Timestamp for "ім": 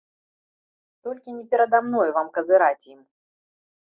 2.97-3.01